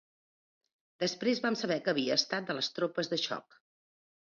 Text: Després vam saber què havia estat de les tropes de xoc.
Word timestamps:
Després 1.03 1.43
vam 1.45 1.59
saber 1.63 1.79
què 1.85 1.95
havia 1.95 2.19
estat 2.21 2.51
de 2.51 2.59
les 2.61 2.75
tropes 2.79 3.15
de 3.15 3.25
xoc. 3.29 3.65